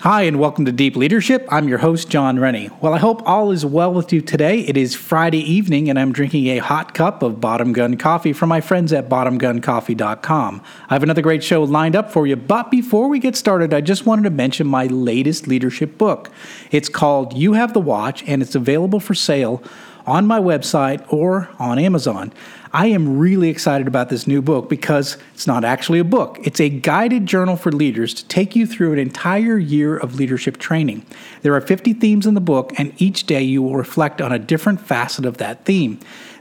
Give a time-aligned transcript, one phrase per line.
[0.00, 1.48] Hi, and welcome to Deep Leadership.
[1.50, 2.68] I'm your host, John Rennie.
[2.82, 4.60] Well, I hope all is well with you today.
[4.60, 8.50] It is Friday evening, and I'm drinking a hot cup of Bottom Gun coffee from
[8.50, 10.62] my friends at bottomguncoffee.com.
[10.90, 13.80] I have another great show lined up for you, but before we get started, I
[13.80, 16.30] just wanted to mention my latest leadership book.
[16.70, 19.62] It's called You Have the Watch, and it's available for sale
[20.06, 22.32] on my website or on Amazon.
[22.72, 26.38] I am really excited about this new book because it's not actually a book.
[26.42, 30.58] It's a guided journal for leaders to take you through an entire year of leadership
[30.58, 31.06] training.
[31.42, 34.38] There are 50 themes in the book, and each day you will reflect on a
[34.38, 35.98] different facet of that theme.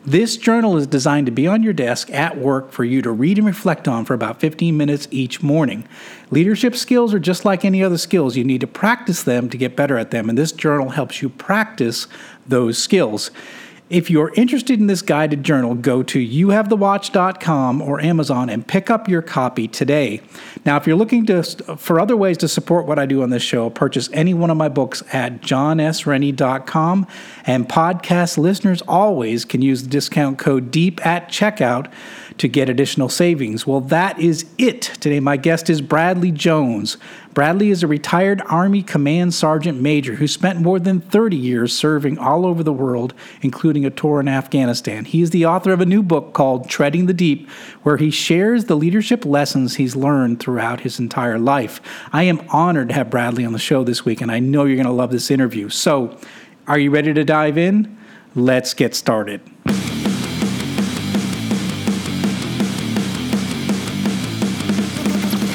[0.07, 3.39] This journal is designed to be on your desk at work for you to read
[3.39, 5.87] and reflect on for about 15 minutes each morning.
[6.29, 8.37] Leadership skills are just like any other skills.
[8.37, 11.29] You need to practice them to get better at them, and this journal helps you
[11.29, 12.05] practice
[12.45, 13.31] those skills.
[13.87, 19.07] If you're interested in this guided journal, go to youhavethewatch.com or Amazon and pick up
[19.07, 20.21] your copy today.
[20.65, 23.43] Now, if you're looking to, for other ways to support what I do on this
[23.43, 27.05] show, purchase any one of my books at johnsrennie.com.
[27.45, 31.91] And podcast listeners always can use the discount code DEEP at checkout
[32.39, 33.67] to get additional savings.
[33.67, 34.81] Well, that is it.
[34.81, 36.97] Today, my guest is Bradley Jones.
[37.35, 42.17] Bradley is a retired Army Command Sergeant Major who spent more than 30 years serving
[42.17, 45.03] all over the world, including a tour in Afghanistan.
[45.03, 47.49] He is the author of a new book called Treading the Deep,
[47.83, 51.81] where he shares the leadership lessons he's learned throughout his entire life.
[52.13, 54.77] I am honored to have Bradley on the show this week, and I know you're
[54.77, 55.67] going to love this interview.
[55.67, 56.17] So,
[56.69, 57.97] are you ready to dive in?
[58.33, 59.41] Let's get started.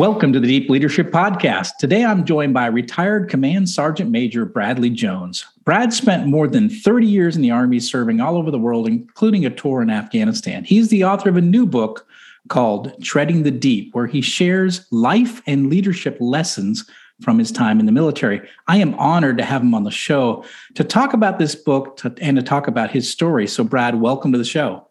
[0.00, 1.76] Welcome to the Deep Leadership Podcast.
[1.78, 5.44] Today I'm joined by retired Command Sergeant Major Bradley Jones.
[5.64, 9.44] Brad spent more than 30 years in the Army serving all over the world, including
[9.44, 10.64] a tour in Afghanistan.
[10.64, 12.06] He's the author of a new book
[12.48, 16.88] called Treading the Deep, where he shares life and leadership lessons
[17.20, 18.40] from his time in the military.
[18.68, 20.44] I am honored to have him on the show
[20.76, 23.46] to talk about this book to, and to talk about his story.
[23.46, 24.88] So, Brad, welcome to the show.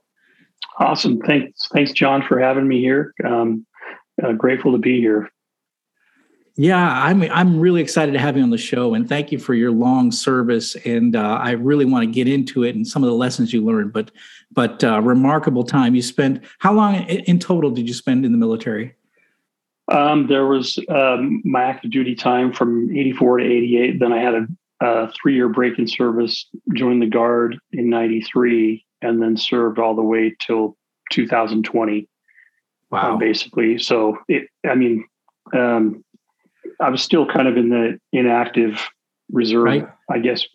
[0.77, 1.19] Awesome.
[1.21, 3.15] Thanks, thanks, John, for having me here.
[3.25, 3.65] Um,
[4.23, 5.29] uh, grateful to be here.
[6.61, 9.53] Yeah, I'm I'm really excited to have you on the show, and thank you for
[9.53, 10.75] your long service.
[10.85, 13.63] And uh, I really want to get into it and some of the lessons you
[13.63, 13.93] learned.
[13.93, 14.11] But
[14.51, 16.43] but uh, remarkable time you spent.
[16.57, 18.93] How long in total did you spend in the military?
[19.89, 23.99] Um, there was um, my active duty time from '84 to '88.
[24.01, 24.47] Then I had a,
[24.81, 29.95] a three year break in service, joined the guard in '93, and then served all
[29.95, 30.75] the way till
[31.13, 32.08] 2020.
[32.91, 33.13] Wow.
[33.13, 34.47] Um, basically, so it.
[34.67, 35.05] I mean,
[35.53, 36.03] um,
[36.79, 38.87] I was still kind of in the inactive
[39.31, 39.87] reserve, right.
[40.09, 40.45] I guess,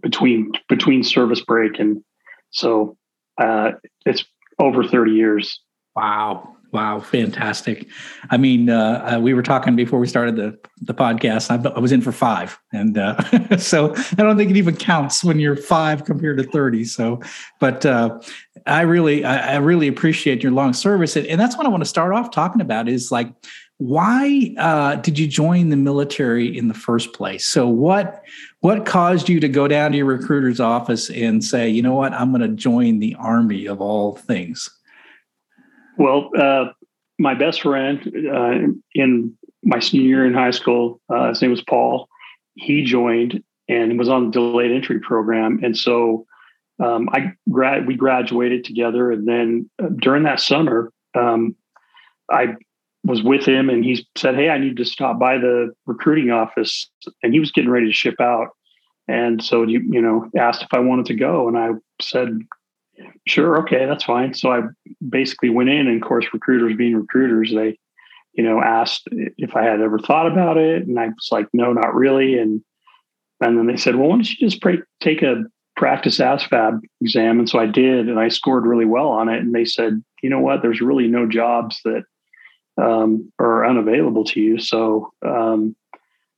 [0.00, 2.02] between between service break and
[2.50, 2.96] so
[3.40, 3.72] uh,
[4.04, 4.24] it's
[4.58, 5.60] over thirty years.
[5.94, 6.55] Wow.
[6.72, 7.88] Wow, fantastic!
[8.30, 11.50] I mean, uh, uh, we were talking before we started the the podcast.
[11.50, 15.22] I, I was in for five, and uh, so I don't think it even counts
[15.22, 16.84] when you're five compared to thirty.
[16.84, 17.20] So,
[17.60, 18.20] but uh,
[18.66, 21.82] I really, I, I, really appreciate your long service, and, and, that's what I want
[21.82, 22.88] to start off talking about.
[22.88, 23.32] Is like,
[23.78, 27.46] why uh, did you join the military in the first place?
[27.46, 28.22] So, what
[28.60, 32.12] what caused you to go down to your recruiter's office and say, you know what,
[32.12, 34.68] I'm going to join the army of all things?
[35.98, 36.66] Well, uh,
[37.18, 38.00] my best friend
[38.32, 38.52] uh,
[38.94, 42.08] in my senior year in high school, uh, his name was Paul.
[42.54, 46.26] He joined and was on the delayed entry program, and so
[46.82, 49.10] um, I grad we graduated together.
[49.10, 51.56] And then uh, during that summer, um,
[52.30, 52.54] I
[53.04, 56.88] was with him, and he said, "Hey, I need to stop by the recruiting office,"
[57.22, 58.48] and he was getting ready to ship out.
[59.08, 61.70] And so you you know asked if I wanted to go, and I
[62.00, 62.38] said,
[63.26, 64.62] "Sure, okay, that's fine." So I
[65.08, 67.78] basically went in, and of course, recruiters being recruiters, they
[68.34, 71.72] you know asked if I had ever thought about it, and I was like, "No,
[71.72, 72.62] not really." And
[73.40, 74.64] and then they said, "Well, why don't you just
[75.00, 75.44] take a
[75.76, 79.40] practice ASVAB exam?" And so I did, and I scored really well on it.
[79.40, 80.62] And they said, "You know what?
[80.62, 82.04] There's really no jobs that
[82.80, 85.76] um, are unavailable to you." So um,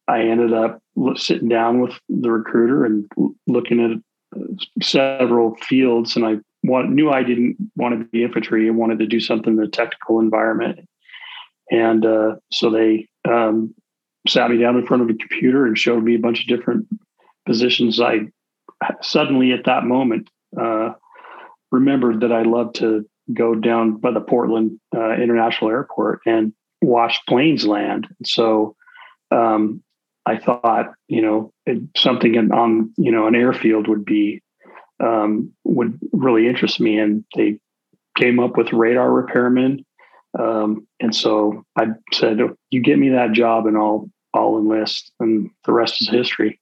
[0.08, 0.82] I ended up
[1.14, 3.06] sitting down with the recruiter and
[3.46, 4.44] looking at uh,
[4.82, 8.66] several fields, and I want, knew I didn't want to be infantry.
[8.66, 10.88] I wanted to do something in the technical environment,
[11.70, 13.74] and uh, so they um,
[14.26, 16.86] sat me down in front of a computer and showed me a bunch of different
[17.46, 18.00] positions.
[18.00, 18.28] I
[19.02, 20.28] suddenly, at that moment,
[20.60, 20.92] uh,
[21.70, 27.20] remembered that I loved to go down by the Portland uh, International Airport and watch
[27.28, 28.08] planes land.
[28.24, 28.74] So
[29.30, 29.82] um,
[30.24, 31.52] I thought, you know,
[31.96, 34.42] something on, you know, an airfield would be,
[35.00, 36.98] um, would really interest me.
[36.98, 37.58] And they
[38.16, 39.84] came up with radar repairman.
[40.38, 42.38] Um, and so I said,
[42.70, 46.60] you get me that job and I'll, I'll enlist and the rest is history.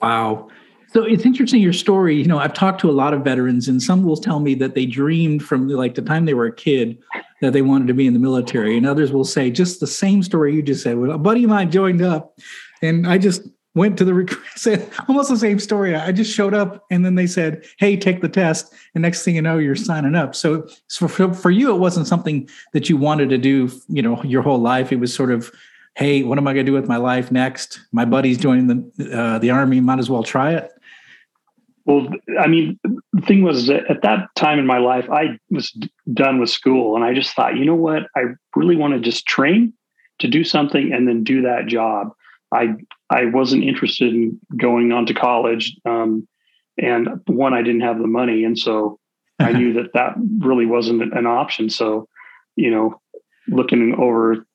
[0.00, 0.48] Wow.
[0.92, 2.16] So it's interesting your story.
[2.16, 4.74] You know, I've talked to a lot of veterans, and some will tell me that
[4.74, 6.98] they dreamed from like the time they were a kid
[7.40, 10.20] that they wanted to be in the military, and others will say just the same
[10.20, 10.98] story you just said.
[10.98, 12.36] Well, a buddy of mine joined up,
[12.82, 13.42] and I just
[13.74, 15.94] went to the recruit said almost the same story.
[15.94, 18.72] I just showed up and then they said, Hey, take the test.
[18.94, 20.34] And next thing you know, you're signing up.
[20.34, 24.22] So, so for, for you, it wasn't something that you wanted to do, you know,
[24.24, 24.92] your whole life.
[24.92, 25.52] It was sort of,
[25.96, 27.80] Hey, what am I going to do with my life next?
[27.92, 29.80] My buddy's joining the, uh, the army.
[29.80, 30.70] Might as well try it.
[31.84, 32.08] Well,
[32.38, 35.70] I mean, the thing was at that time in my life, I was
[36.12, 38.04] done with school and I just thought, you know what?
[38.14, 39.72] I really want to just train
[40.20, 42.12] to do something and then do that job.
[42.52, 42.76] I
[43.10, 46.26] I wasn't interested in going on to college, um,
[46.78, 48.98] and one I didn't have the money, and so
[49.38, 51.70] I knew that that really wasn't an option.
[51.70, 52.08] So,
[52.56, 53.00] you know,
[53.48, 54.46] looking over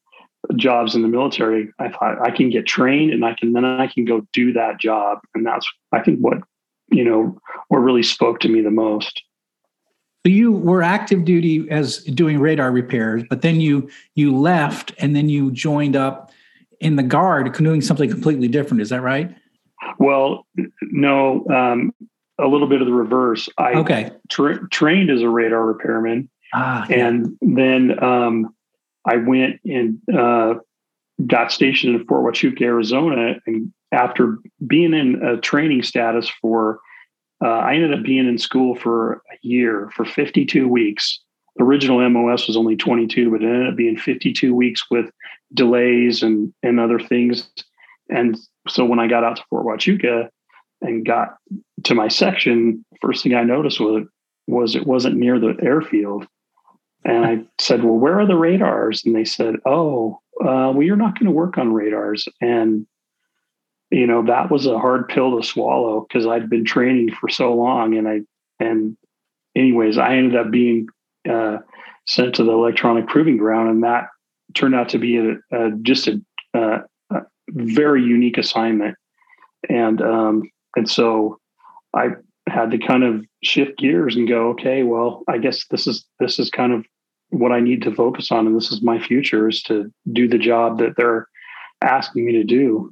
[0.55, 3.87] jobs in the military, I thought I can get trained, and I can then I
[3.87, 6.39] can go do that job, and that's I think what
[6.91, 7.37] you know
[7.67, 9.21] what really spoke to me the most.
[10.25, 15.15] So you were active duty as doing radar repairs, but then you you left and
[15.15, 16.31] then you joined up
[16.79, 18.81] in the guard canoeing something completely different.
[18.81, 19.35] Is that right?
[19.99, 20.45] Well,
[20.81, 21.93] no, um,
[22.39, 23.49] a little bit of the reverse.
[23.57, 24.11] I okay.
[24.29, 27.55] Tra- trained as a radar repairman, ah, and yeah.
[27.55, 28.55] then um,
[29.05, 30.55] I went and uh,
[31.25, 36.79] got stationed in Fort Huachuca, Arizona, and after being in a training status for,
[37.43, 41.19] uh, I ended up being in school for a year for 52 weeks
[41.59, 45.09] original MOS was only 22, but it ended up being 52 weeks with
[45.53, 47.49] delays and and other things.
[48.09, 48.37] And
[48.67, 50.29] so when I got out to Fort Huachuca
[50.81, 51.37] and got
[51.83, 54.05] to my section, first thing I noticed was
[54.47, 56.27] was it wasn't near the airfield.
[57.03, 60.95] And I said, "Well, where are the radars?" And they said, "Oh, uh, well, you're
[60.95, 62.87] not going to work on radars." And
[63.91, 67.53] you know that was a hard pill to swallow because I'd been training for so
[67.53, 68.21] long, and I
[68.59, 68.97] and
[69.55, 70.87] anyways, I ended up being
[71.29, 71.57] uh,
[72.07, 74.07] sent to the electronic proving ground, and that
[74.53, 76.21] turned out to be a, a just a,
[76.53, 76.81] a,
[77.49, 78.95] very unique assignment.
[79.69, 80.43] And um,
[80.75, 81.39] and so
[81.95, 82.09] I
[82.47, 86.39] had to kind of shift gears and go, okay, well, I guess this is this
[86.39, 86.85] is kind of
[87.29, 90.37] what I need to focus on, and this is my future is to do the
[90.37, 91.27] job that they're
[91.83, 92.91] asking me to do.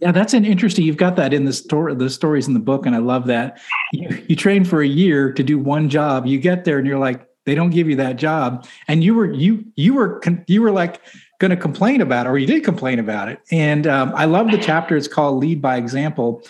[0.00, 0.84] Yeah, that's an interesting.
[0.84, 3.60] You've got that in the story, the stories in the book, and I love that.
[3.92, 6.26] You, you train for a year to do one job.
[6.26, 9.30] You get there, and you're like, they don't give you that job, and you were
[9.30, 11.00] you you were you were like
[11.38, 13.40] going to complain about it, or you did complain about it.
[13.50, 14.96] And um, I love the chapter.
[14.96, 16.42] It's called "Lead by Example."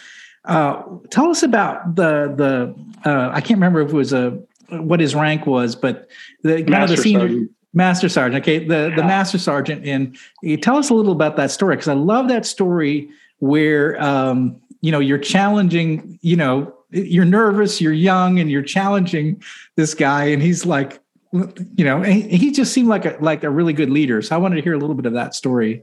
[0.44, 3.08] Uh, tell us about the the.
[3.08, 4.38] Uh, I can't remember if it was a
[4.68, 6.08] what his rank was, but
[6.42, 7.20] the kind of the senior.
[7.20, 7.50] Sergeant.
[7.72, 8.96] Master Sergeant, okay, the yeah.
[8.96, 10.18] the Master Sergeant, and
[10.60, 14.90] tell us a little about that story because I love that story where um, you
[14.90, 19.40] know you're challenging you know you're nervous you're young and you're challenging
[19.76, 21.00] this guy and he's like
[21.32, 24.22] you know he just seemed like a like a really good leader.
[24.22, 25.82] So i wanted to hear a little bit of that story.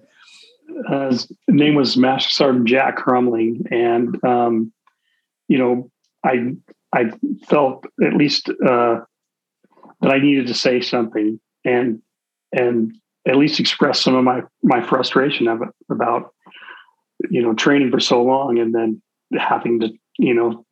[0.89, 4.71] Uh, his name was master sergeant jack crumling and um,
[5.47, 5.89] you know
[6.23, 6.53] i
[6.93, 7.11] i
[7.47, 8.99] felt at least uh,
[10.01, 12.01] that I needed to say something and
[12.51, 12.95] and
[13.27, 16.33] at least express some of my my frustration of, it, about
[17.29, 19.01] you know training for so long and then
[19.37, 20.65] having to you know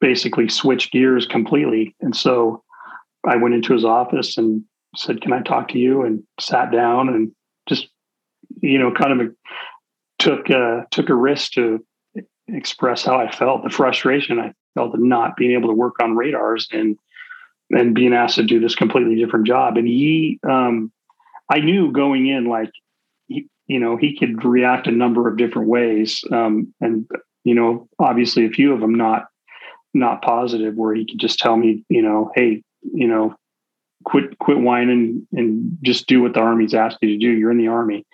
[0.00, 1.94] basically switch gears completely.
[2.00, 2.62] And so
[3.26, 4.62] I went into his office and
[4.96, 7.32] said, "Can I talk to you?" and sat down and
[7.68, 7.88] just
[8.60, 9.34] you know kind of
[10.18, 11.84] took a, took a risk to
[12.48, 16.16] express how I felt, the frustration I felt of not being able to work on
[16.16, 16.96] radars and
[17.70, 19.76] and being asked to do this completely different job.
[19.76, 20.92] And he, um,
[21.50, 22.70] I knew going in, like,
[23.66, 26.22] you know, he could react a number of different ways.
[26.30, 27.06] Um, and,
[27.44, 29.26] you know, obviously a few of them not,
[29.94, 33.34] not positive where he could just tell me, you know, Hey, you know,
[34.04, 37.30] quit, quit whining and just do what the army's asked you to do.
[37.30, 38.04] You're in the army.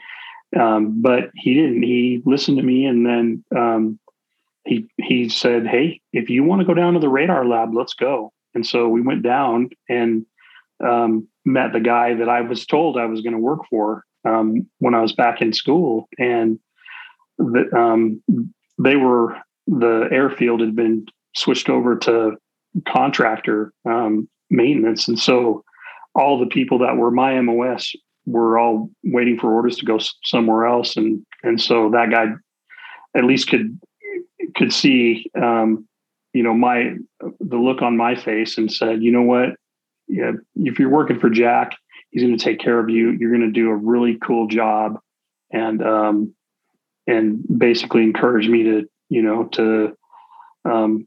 [0.58, 3.98] Um, but he didn't, he listened to me and then, um,
[4.66, 7.94] he, he said, Hey, if you want to go down to the radar lab, let's
[7.94, 8.32] go.
[8.54, 10.26] And so we went down and
[10.84, 14.66] um, met the guy that I was told I was going to work for um,
[14.78, 16.08] when I was back in school.
[16.18, 16.58] And
[17.38, 18.22] the, um,
[18.78, 19.36] they were,
[19.66, 22.36] the airfield had been switched over to
[22.88, 25.08] contractor um, maintenance.
[25.08, 25.64] And so
[26.14, 27.94] all the people that were my MOS
[28.26, 30.96] were all waiting for orders to go somewhere else.
[30.96, 32.26] And, and so that guy
[33.16, 33.78] at least could,
[34.56, 35.86] could see um,
[36.32, 36.94] you know my
[37.40, 39.50] the look on my face and said you know what
[40.08, 41.76] yeah if you're working for jack
[42.10, 44.98] he's going to take care of you you're going to do a really cool job
[45.52, 46.34] and um
[47.06, 49.96] and basically encourage me to you know to
[50.64, 51.06] um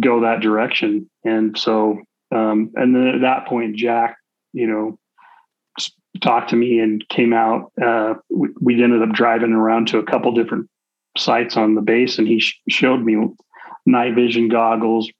[0.00, 1.98] go that direction and so
[2.34, 4.16] um and then at that point jack
[4.52, 4.98] you know
[6.20, 10.04] talked to me and came out uh we, we ended up driving around to a
[10.04, 10.68] couple different
[11.16, 13.16] sites on the base and he sh- showed me
[13.86, 15.10] night vision goggles.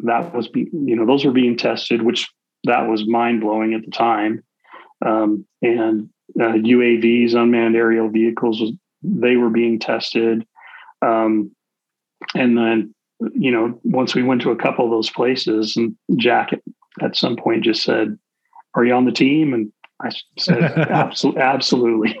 [0.00, 2.28] That was, be, you know, those were being tested, which
[2.64, 4.42] that was mind blowing at the time.
[5.04, 6.08] Um, and
[6.40, 8.62] uh, UAVs, unmanned aerial vehicles,
[9.02, 10.46] they were being tested.
[11.02, 11.50] Um,
[12.34, 12.94] and then,
[13.32, 16.50] you know, once we went to a couple of those places, and Jack
[17.00, 18.18] at some point just said,
[18.74, 22.20] "Are you on the team?" And I said, "Absolutely, absolutely."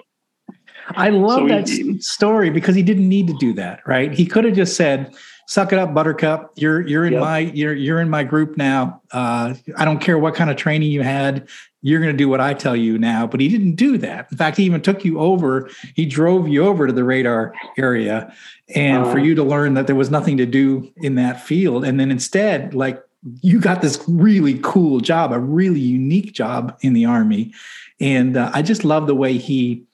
[0.90, 4.12] I love so that he, story because he didn't need to do that, right?
[4.12, 5.14] He could have just said,
[5.46, 6.52] suck it up, Buttercup.
[6.56, 7.22] You're you're in yep.
[7.22, 9.02] my you're you're in my group now.
[9.10, 11.48] Uh, I don't care what kind of training you had.
[11.82, 13.26] You're going to do what I tell you now.
[13.26, 14.28] But he didn't do that.
[14.30, 15.68] In fact, he even took you over.
[15.94, 18.34] He drove you over to the radar area,
[18.74, 21.84] and uh, for you to learn that there was nothing to do in that field.
[21.84, 23.02] And then instead, like
[23.40, 27.52] you got this really cool job, a really unique job in the army.
[28.00, 29.84] And uh, I just love the way he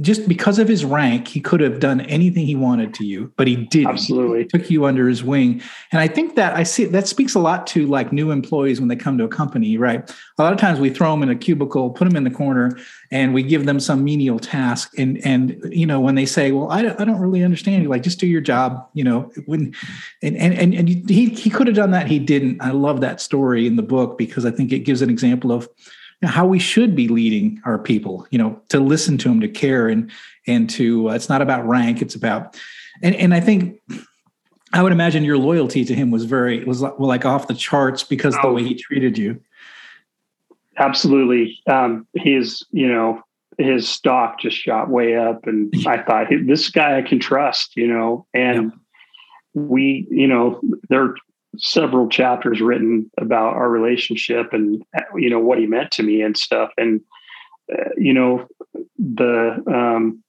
[0.00, 3.46] just because of his rank, he could have done anything he wanted to you, but
[3.46, 3.90] he didn't.
[3.90, 7.34] Absolutely he took you under his wing, and I think that I see that speaks
[7.34, 10.10] a lot to like new employees when they come to a company, right?
[10.38, 12.78] A lot of times we throw them in a cubicle, put them in the corner,
[13.10, 16.70] and we give them some menial task, and and you know when they say, "Well,
[16.70, 19.30] I don't, I don't really understand," you like just do your job, you know.
[19.44, 19.74] When
[20.22, 22.62] and and and, and he he could have done that, he didn't.
[22.62, 25.68] I love that story in the book because I think it gives an example of
[26.22, 29.88] how we should be leading our people you know to listen to them to care
[29.88, 30.10] and
[30.46, 32.56] and to uh, it's not about rank it's about
[33.02, 33.80] and and i think
[34.72, 37.54] i would imagine your loyalty to him was very was like, well, like off the
[37.54, 39.40] charts because oh, the way he treated you.
[40.78, 41.58] Absolutely.
[41.66, 43.22] Um his you know
[43.58, 47.86] his stock just shot way up and i thought this guy i can trust you
[47.86, 48.72] know and
[49.54, 51.14] we you know there
[51.58, 54.82] several chapters written about our relationship and
[55.16, 56.70] you know what he meant to me and stuff.
[56.76, 57.00] And
[57.72, 58.46] uh, you know
[58.98, 60.22] the um,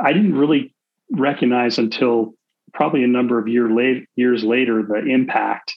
[0.00, 0.74] i didn't really
[1.12, 2.34] recognize until
[2.72, 5.76] probably a number of year late, years later the impact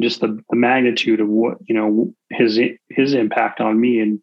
[0.00, 2.58] just the, the magnitude of what you know his
[2.90, 4.20] his impact on me and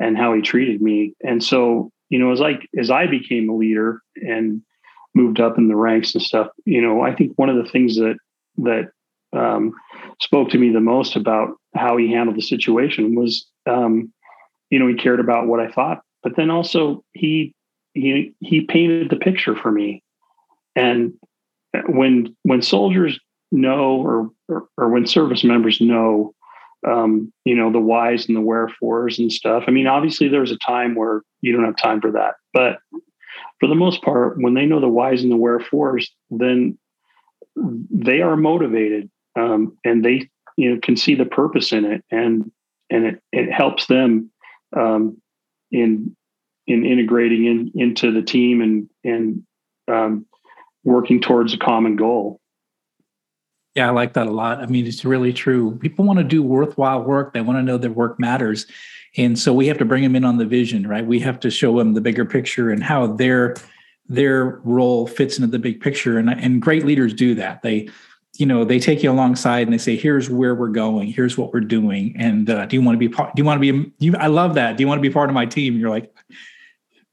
[0.00, 1.14] and how he treated me.
[1.22, 4.62] And so you know as i as i became a leader and
[5.14, 7.96] moved up in the ranks and stuff you know i think one of the things
[7.96, 8.16] that
[8.58, 8.90] that
[9.34, 9.72] um,
[10.20, 14.12] spoke to me the most about how he handled the situation was, um,
[14.70, 17.54] you know, he cared about what I thought, but then also he
[17.94, 20.02] he he painted the picture for me.
[20.76, 21.14] And
[21.88, 23.18] when when soldiers
[23.52, 26.34] know, or or, or when service members know,
[26.86, 29.64] um, you know, the whys and the wherefores and stuff.
[29.66, 32.78] I mean, obviously, there's a time where you don't have time for that, but
[33.60, 36.78] for the most part, when they know the whys and the wherefores, then
[37.56, 42.50] they are motivated um, and they you know can see the purpose in it, and
[42.90, 44.30] and it, it helps them
[44.76, 45.20] um,
[45.70, 46.16] in
[46.66, 49.42] in integrating in into the team and and
[49.88, 50.26] um,
[50.84, 52.40] working towards a common goal.
[53.74, 54.60] Yeah, I like that a lot.
[54.60, 55.76] I mean, it's really true.
[55.78, 57.34] People want to do worthwhile work.
[57.34, 58.66] They want to know their work matters.
[59.16, 61.04] And so we have to bring them in on the vision, right?
[61.04, 63.56] We have to show them the bigger picture and how their
[64.06, 66.18] their role fits into the big picture.
[66.18, 67.62] And, and great leaders do that.
[67.62, 67.88] They,
[68.36, 71.08] you know, they take you alongside and they say, here's where we're going.
[71.08, 72.14] Here's what we're doing.
[72.18, 74.26] And uh, do you want to be part, do you want to be, you, I
[74.26, 74.76] love that.
[74.76, 75.74] Do you want to be part of my team?
[75.74, 76.12] And you're like,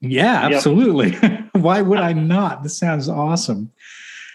[0.00, 1.12] yeah, absolutely.
[1.12, 1.50] Yep.
[1.52, 2.64] Why would I not?
[2.64, 3.70] This sounds awesome.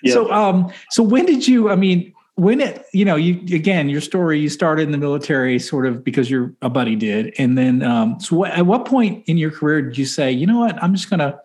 [0.03, 0.13] Yep.
[0.13, 4.00] So, um, so when did you, I mean, when it, you know, you, again, your
[4.00, 7.34] story, you started in the military sort of because your, a buddy did.
[7.38, 10.48] And then, um, so what, at what point in your career did you say, you
[10.48, 11.38] know what, I'm just to,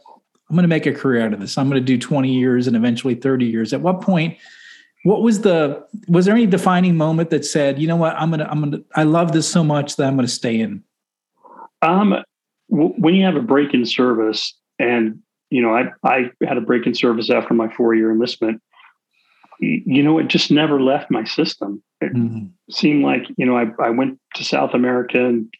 [0.50, 1.58] I'm to make a career out of this.
[1.58, 3.72] I'm to do 20 years and eventually 30 years.
[3.72, 4.36] At what point,
[5.04, 8.40] what was the, was there any defining moment that said, you know what, I'm going
[8.40, 10.84] to, I'm going to, I love this so much that I'm going to stay in?
[11.82, 12.16] Um,
[12.70, 15.18] w- when you have a break in service and,
[15.50, 18.62] you know, I, I had a break in service after my four year enlistment,
[19.60, 21.82] you know, it just never left my system.
[22.00, 22.46] It mm-hmm.
[22.70, 25.52] seemed like, you know, I, I went to South America and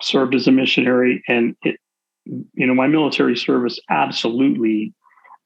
[0.00, 1.78] served as a missionary and it,
[2.24, 4.92] you know, my military service absolutely,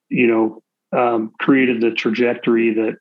[0.09, 0.63] you know,
[0.97, 2.97] um, created the trajectory that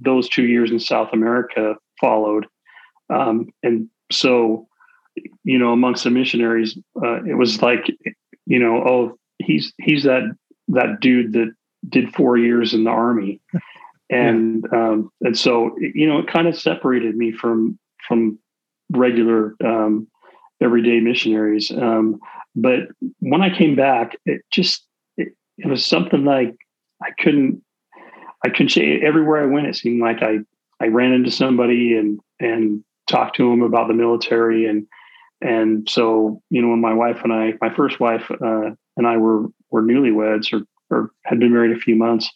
[0.00, 2.46] those two years in South America followed.
[3.08, 4.68] Um, and so,
[5.44, 7.86] you know, amongst the missionaries, uh, it was like,
[8.46, 10.22] you know, oh, he's he's that
[10.68, 11.52] that dude that
[11.88, 13.40] did four years in the army,
[14.10, 14.88] and yeah.
[14.88, 18.38] um, and so you know, it kind of separated me from from
[18.90, 20.06] regular um,
[20.60, 21.70] everyday missionaries.
[21.70, 22.20] Um,
[22.54, 22.80] but
[23.20, 24.84] when I came back, it just
[25.16, 26.56] it, it was something like
[27.02, 27.62] I couldn't
[28.44, 29.66] I couldn't say everywhere I went.
[29.66, 30.38] It seemed like I
[30.80, 34.86] I ran into somebody and and talked to them about the military and
[35.40, 39.16] and so you know when my wife and I my first wife uh, and I
[39.16, 42.30] were were newlyweds or or had been married a few months.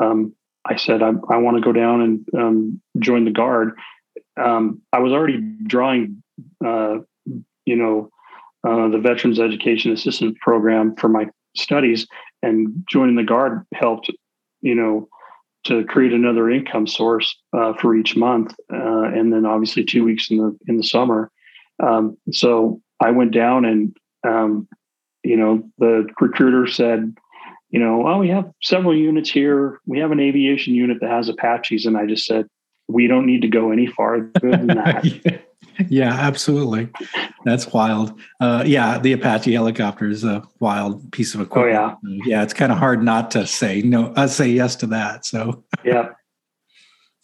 [0.00, 3.76] Um, I said I, I want to go down and um, join the guard.
[4.40, 6.22] Um, I was already drawing,
[6.64, 6.98] uh,
[7.66, 8.10] you know,
[8.66, 12.06] uh, the Veterans Education Assistance Program for my studies,
[12.42, 14.10] and joining the Guard helped,
[14.60, 15.08] you know,
[15.64, 20.30] to create another income source uh, for each month, uh, and then obviously two weeks
[20.30, 21.30] in the in the summer.
[21.82, 24.68] Um, so I went down, and um,
[25.22, 27.14] you know, the recruiter said,
[27.70, 29.80] you know, oh, we have several units here.
[29.86, 32.46] We have an aviation unit that has Apaches, and I just said,
[32.88, 35.42] we don't need to go any farther than that.
[35.88, 36.88] yeah, absolutely.
[37.44, 38.18] That's wild.
[38.40, 41.76] Uh, yeah, the Apache helicopter is a wild piece of equipment.
[41.76, 42.42] Oh yeah, yeah.
[42.42, 44.12] It's kind of hard not to say no.
[44.16, 45.24] I uh, say yes to that.
[45.24, 46.10] So yeah.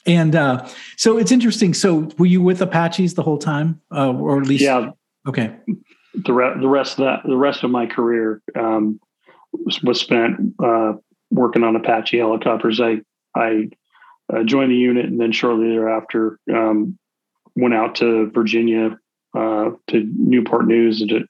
[0.07, 1.74] And uh, so it's interesting.
[1.74, 4.64] So were you with Apaches the whole time, uh, or at least?
[4.64, 4.92] Yeah.
[5.26, 5.54] Okay.
[6.14, 9.00] The re- the rest of that the rest of my career um,
[9.52, 10.94] was, was spent uh,
[11.31, 12.81] working on Apache helicopters.
[12.81, 13.02] I
[13.35, 13.68] I
[14.33, 16.98] uh, joined the unit, and then shortly thereafter um,
[17.54, 18.98] went out to Virginia,
[19.38, 21.20] uh, to Newport News, and to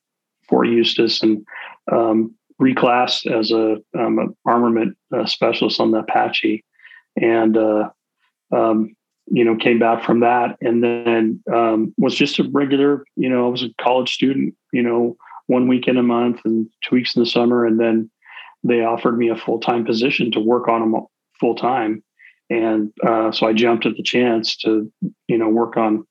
[0.48, 1.44] Fort Eustis, and
[1.92, 6.64] um, reclassed as a, um, an armament uh, specialist on the Apache,
[7.20, 7.90] and uh,
[8.52, 8.94] um,
[9.26, 13.04] you know came back from that, and then um, was just a regular.
[13.16, 14.54] You know, I was a college student.
[14.72, 15.16] You know,
[15.46, 18.10] one weekend a month and two weeks in the summer, and then
[18.64, 21.06] they offered me a full time position to work on them
[21.38, 22.02] full time
[22.50, 24.90] and uh, so I jumped at the chance to
[25.26, 26.06] you know work on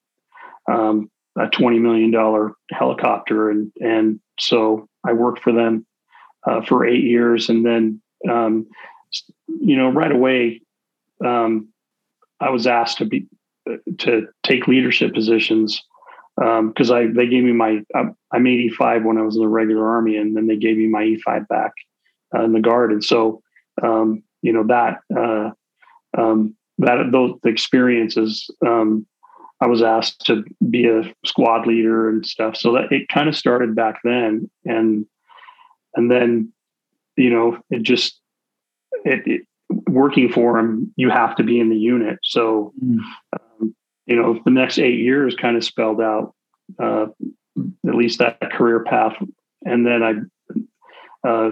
[0.70, 5.86] um, a twenty million dollar helicopter, and and so I worked for them
[6.46, 8.66] uh, for eight years, and then um,
[9.46, 10.60] you know right away
[11.24, 11.68] um,
[12.40, 13.26] I was asked to be
[13.98, 15.82] to take leadership positions
[16.36, 19.86] because um, I they gave me my I'm 85 when I was in the regular
[19.88, 21.72] army, and then they gave me my E5 back
[22.34, 23.42] uh, in the guard, and so
[23.82, 25.50] um, you know that uh,
[26.16, 29.06] um, that those experiences um,
[29.60, 32.56] I was asked to be a squad leader and stuff.
[32.56, 35.06] So that it kind of started back then, and
[35.94, 36.52] and then
[37.16, 38.20] you know it just
[39.04, 39.42] it, it
[39.88, 40.92] working for him.
[40.96, 42.18] You have to be in the unit.
[42.22, 42.98] So mm.
[43.32, 43.74] um,
[44.06, 46.34] you know the next eight years kind of spelled out
[46.78, 47.06] uh,
[47.86, 49.16] at least that career path,
[49.64, 50.30] and then
[51.24, 51.50] I uh,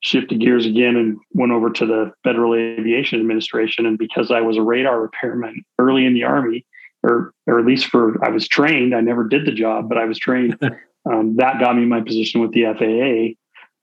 [0.00, 3.86] shifted gears again and went over to the Federal Aviation Administration.
[3.86, 6.66] And because I was a radar repairman early in the Army,
[7.02, 8.94] or or at least for I was trained.
[8.94, 10.58] I never did the job, but I was trained.
[11.10, 13.38] um, that got me my position with the FAA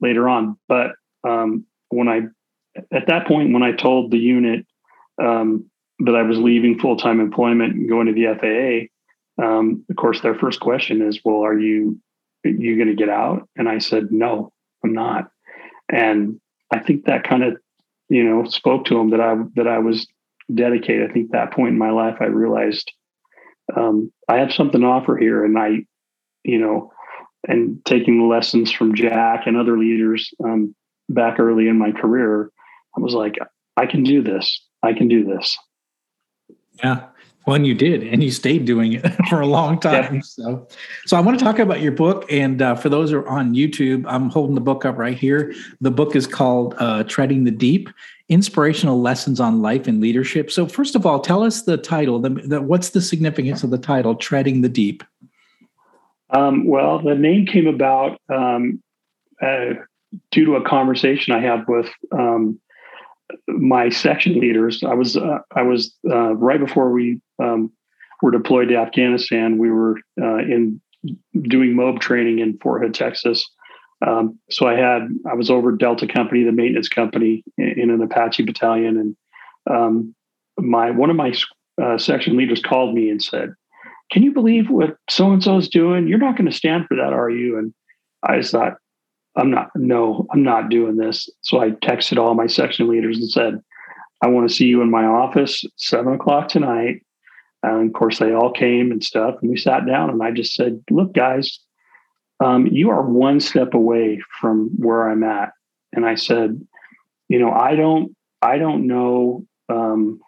[0.06, 0.58] later on.
[0.68, 0.92] But
[1.28, 2.22] um, when I
[2.92, 4.66] at that point when I told the unit
[5.22, 8.88] um, that I was leaving full time employment and going to the
[9.38, 12.00] FAA, um, of course their first question is, "Well, are you
[12.46, 14.54] are you going to get out?" And I said, "No,
[14.84, 15.30] I'm not."
[15.92, 16.40] And
[16.72, 17.58] I think that kind of
[18.08, 20.08] you know spoke to them that I that I was
[20.54, 21.10] dedicated.
[21.10, 22.92] I think that point in my life, I realized
[23.76, 25.86] um, I have something to offer here, and I,
[26.44, 26.92] you know,
[27.48, 30.76] and taking lessons from Jack and other leaders um,
[31.08, 32.52] back early in my career,
[32.98, 33.38] I was like,
[33.78, 34.62] I can do this.
[34.84, 35.58] I can do this.
[36.84, 37.04] Yeah.
[37.54, 40.16] And you did, and you stayed doing it for a long time.
[40.16, 40.22] Yeah.
[40.22, 40.68] So,
[41.06, 42.26] so I want to talk about your book.
[42.32, 45.54] And uh, for those who are on YouTube, I'm holding the book up right here.
[45.82, 47.90] The book is called uh, "Treading the Deep:
[48.30, 52.20] Inspirational Lessons on Life and Leadership." So, first of all, tell us the title.
[52.20, 55.04] The, the, what's the significance of the title, "Treading the Deep"?
[56.32, 58.82] Um, well, the name came about um,
[59.42, 59.74] uh,
[60.32, 62.60] due to a conversation I had with um,
[63.48, 64.84] my section leaders.
[64.84, 67.72] I was uh, I was uh, right before we um,
[68.22, 69.58] were deployed to Afghanistan.
[69.58, 70.82] We were uh, in
[71.44, 73.48] doing MOB training in Fort Hood, Texas.
[74.06, 78.02] Um, so I had I was over Delta Company, the maintenance company, in, in an
[78.02, 79.15] Apache battalion, and
[79.70, 80.15] um,
[80.58, 81.34] my one of my
[81.82, 83.54] uh, section leaders called me and said,
[84.12, 86.08] "Can you believe what so and so is doing?
[86.08, 87.74] You're not going to stand for that, are you?" And
[88.24, 88.78] I just thought,
[89.36, 91.30] I'm not, no, I'm not doing this.
[91.42, 93.62] So I texted all my section leaders and said,
[94.22, 97.06] I want to see you in my office seven o'clock tonight.
[97.63, 99.36] And of course, they all came and stuff.
[99.42, 101.60] And we sat down and I just said, look, guys,
[102.44, 105.52] um, you are one step away from where I'm at.
[105.94, 106.60] And I said,
[107.28, 110.20] you know, I don't, I don't know um,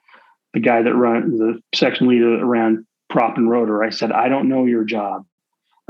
[0.54, 3.84] the guy that run the section leader that ran prop and rotor.
[3.84, 5.26] I said, I don't know your job.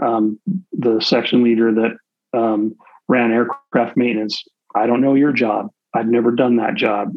[0.01, 0.39] Um,
[0.71, 2.75] the section leader that um,
[3.11, 4.41] ran aircraft maintenance.
[4.73, 5.69] I don't know your job.
[5.93, 7.13] I've never done that job.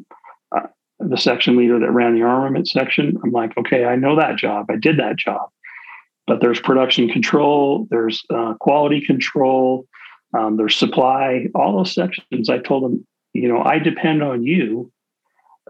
[0.54, 0.66] Uh,
[0.98, 4.66] the section leader that ran the armament section, I'm like, okay, I know that job.
[4.68, 5.48] I did that job.
[6.26, 9.86] But there's production control, there's uh, quality control,
[10.36, 12.48] um, there's supply, all those sections.
[12.50, 14.90] I told them, you know, I depend on you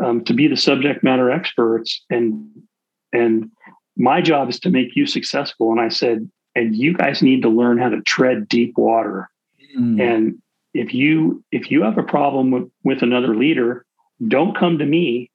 [0.03, 2.49] um, to be the subject matter experts, and
[3.13, 3.51] and
[3.97, 5.71] my job is to make you successful.
[5.71, 9.29] And I said, and you guys need to learn how to tread deep water.
[9.77, 10.01] Mm.
[10.01, 13.87] And if you if you have a problem with, with another leader,
[14.27, 15.31] don't come to me.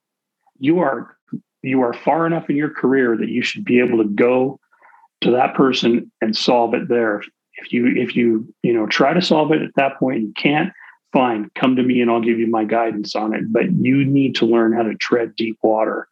[0.58, 1.16] You are
[1.62, 4.58] you are far enough in your career that you should be able to go
[5.22, 7.22] to that person and solve it there.
[7.54, 10.72] If you if you you know try to solve it at that point you can't,
[11.12, 13.52] fine, come to me and I'll give you my guidance on it.
[13.52, 16.08] But you need to learn how to tread deep water.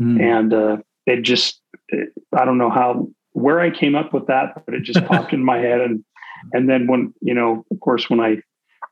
[0.00, 0.20] Mm.
[0.20, 4.62] And uh, it just it, I don't know how where I came up with that,
[4.64, 6.04] but it just popped in my head and
[6.52, 8.42] and then when you know, of course, when I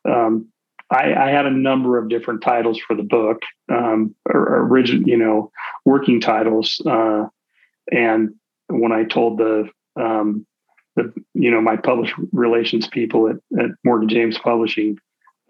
[0.09, 0.49] um,
[0.91, 5.53] I, I, had a number of different titles for the book, um, original, you know,
[5.85, 6.81] working titles.
[6.85, 7.27] Uh,
[7.93, 8.31] and
[8.69, 9.69] when I told the,
[10.01, 10.47] um,
[10.97, 14.99] the, you know, my published relations people at, at Morgan James Publishing,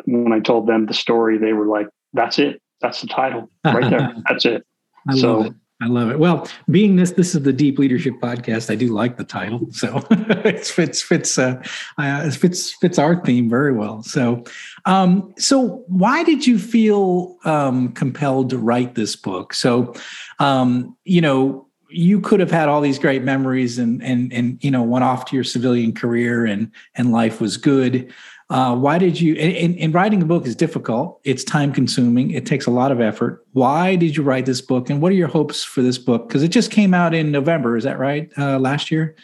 [0.04, 2.60] when I told them the story, they were like, "That's it.
[2.80, 4.14] That's the title right there.
[4.28, 4.66] That's it."
[5.14, 5.54] So it.
[5.82, 6.18] I love it.
[6.18, 10.04] Well, being this this is the Deep Leadership Podcast, I do like the title, so
[10.10, 11.62] it fits fits uh,
[11.96, 14.02] uh, fits fits our theme very well.
[14.02, 14.44] So,
[14.84, 19.54] um, so why did you feel um, compelled to write this book?
[19.54, 19.94] So,
[20.38, 24.70] um, you know, you could have had all these great memories and and and you
[24.70, 28.12] know went off to your civilian career and and life was good.
[28.50, 29.36] Uh, why did you?
[29.36, 31.20] And, and, writing a book is difficult.
[31.22, 32.32] It's time consuming.
[32.32, 33.46] It takes a lot of effort.
[33.52, 34.90] Why did you write this book?
[34.90, 36.26] And what are your hopes for this book?
[36.26, 37.76] Because it just came out in November.
[37.76, 38.28] Is that right?
[38.36, 39.14] Uh, last year.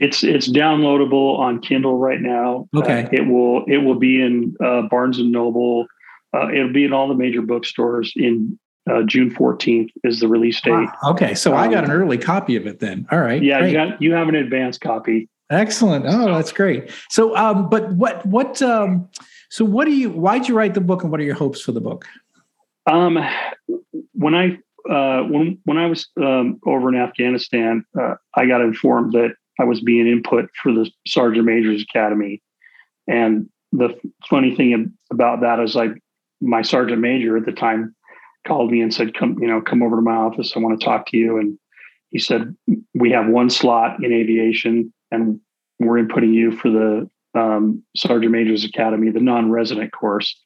[0.00, 2.68] It's it's downloadable on Kindle right now.
[2.74, 3.04] Okay.
[3.04, 5.86] Uh, it will it will be in uh, Barnes and Noble.
[6.34, 8.58] Uh, it'll be in all the major bookstores in
[8.90, 10.72] uh, June 14th is the release date.
[10.72, 10.92] Wow.
[11.10, 13.06] Okay, so um, I got an early copy of it then.
[13.12, 13.40] All right.
[13.40, 15.28] Yeah, you got you have an advanced copy.
[15.50, 16.06] Excellent.
[16.06, 16.90] Oh, that's great.
[17.10, 19.08] So, um, but what, what, um,
[19.50, 21.72] so what do you, why'd you write the book and what are your hopes for
[21.72, 22.06] the book?
[22.86, 23.18] Um,
[24.12, 24.58] when I,
[24.90, 29.64] uh, when, when I was, um, over in Afghanistan, uh, I got informed that I
[29.64, 32.42] was being input for the Sergeant Major's Academy.
[33.06, 35.92] And the funny thing about that is like
[36.40, 37.94] my Sergeant Major at the time
[38.46, 40.52] called me and said, come, you know, come over to my office.
[40.56, 41.38] I want to talk to you.
[41.38, 41.58] And
[42.10, 42.56] he said,
[42.94, 45.40] we have one slot in aviation and
[45.78, 50.38] we're inputting you for the um, Sergeant Major's Academy, the non-resident course.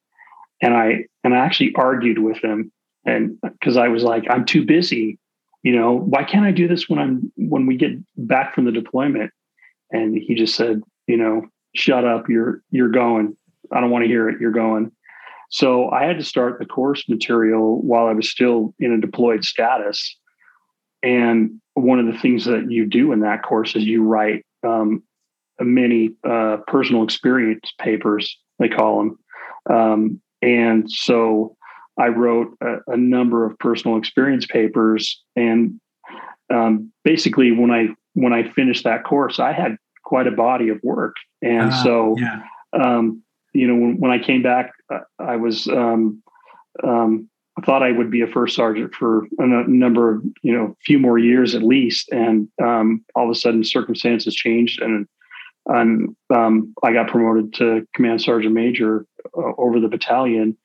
[0.62, 2.72] And I and I actually argued with him,
[3.04, 5.18] and because I was like, I'm too busy.
[5.62, 8.72] You know, why can't I do this when I'm when we get back from the
[8.72, 9.32] deployment?
[9.90, 11.42] And he just said, you know,
[11.74, 12.28] shut up.
[12.28, 13.36] You're you're going.
[13.72, 14.40] I don't want to hear it.
[14.40, 14.92] You're going.
[15.50, 19.44] So I had to start the course material while I was still in a deployed
[19.44, 20.16] status.
[21.02, 25.02] And one of the things that you do in that course is you write um,
[25.60, 29.18] many uh, personal experience papers, they call them.
[29.70, 31.56] Um, and so
[31.98, 35.80] I wrote a, a, number of personal experience papers, and
[36.52, 40.78] um, basically, when I when I finished that course, I had quite a body of
[40.82, 42.42] work, and uh, so yeah.
[42.72, 43.22] um,
[43.54, 46.22] you know when, when, I came back, uh, I was um,
[46.84, 50.76] um, I thought I would be a first sergeant for a number of you know
[50.84, 55.06] few more years at least, and um, all of a sudden circumstances changed, and
[55.66, 60.56] and um, I got promoted to command sergeant major uh, over the battalion,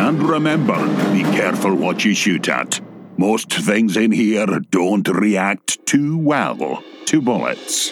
[0.08, 0.78] And remember,
[1.12, 2.80] be careful what you shoot at.
[3.18, 7.92] Most things in here don't react too well to bullets.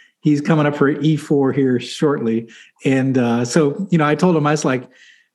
[0.21, 2.49] he's coming up for E4 here shortly.
[2.85, 4.89] And uh, so, you know, I told him, I was like,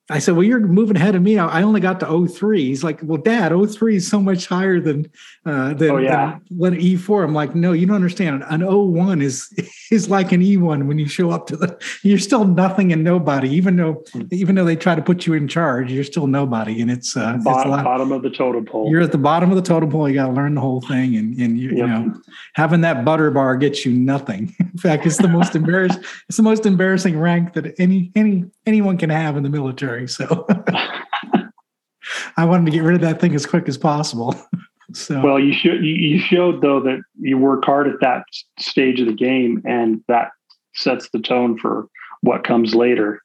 [0.08, 1.36] I said, well, you're moving ahead of me.
[1.36, 2.64] I only got to 03.
[2.64, 5.10] He's like, well, dad, 03 is so much higher than,
[5.44, 6.38] uh, than, oh, yeah.
[6.48, 7.24] than E4.
[7.24, 8.44] I'm like, no, you don't understand.
[8.48, 9.52] An 01 is,
[9.90, 13.50] is like an E1 when you show up to the, you're still nothing and nobody,
[13.50, 14.22] even though, hmm.
[14.30, 16.80] even though they try to put you in charge, you're still nobody.
[16.80, 18.88] And it's, uh, bottom, it's bottom of the totem pole.
[18.88, 20.08] You're at the bottom of the totem pole.
[20.08, 21.16] You got to learn the whole thing.
[21.16, 21.78] And, and you, yep.
[21.78, 22.14] you know,
[22.54, 24.54] having that butter bar gets you nothing.
[24.60, 28.98] In fact, it's the most embarrassing, it's the most embarrassing rank that any, any, anyone
[28.98, 29.95] can have in the military.
[30.04, 30.46] So
[32.36, 34.34] I wanted to get rid of that thing as quick as possible.
[34.92, 38.22] So well, you should you showed though that you work hard at that
[38.60, 40.30] stage of the game, and that
[40.74, 41.88] sets the tone for
[42.20, 43.20] what comes later.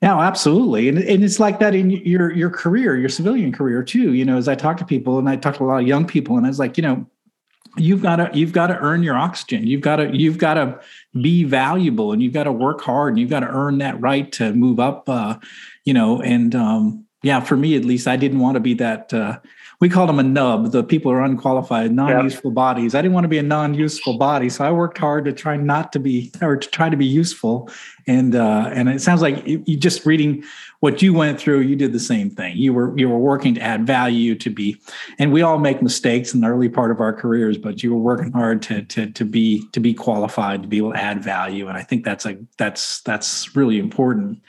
[0.00, 4.12] Yeah, absolutely, and and it's like that in your your career, your civilian career too.
[4.12, 6.06] You know, as I talk to people, and I talk to a lot of young
[6.06, 7.04] people, and I was like, you know,
[7.76, 10.78] you've got to you've got to earn your oxygen you've got to you've got to
[11.20, 14.30] be valuable and you've got to work hard and you've got to earn that right
[14.32, 15.36] to move up uh,
[15.84, 19.12] you know and um, yeah for me at least i didn't want to be that
[19.12, 19.38] uh,
[19.80, 22.54] we called them a nub the people are unqualified non-useful yeah.
[22.54, 25.56] bodies i didn't want to be a non-useful body so i worked hard to try
[25.56, 27.68] not to be or to try to be useful
[28.06, 30.42] and uh, and it sounds like you, you just reading
[30.80, 32.56] what you went through, you did the same thing.
[32.56, 34.76] You were you were working to add value to be,
[35.18, 38.00] and we all make mistakes in the early part of our careers, but you were
[38.00, 41.68] working hard to to to be to be qualified to be able to add value,
[41.68, 44.40] and I think that's a that's that's really important.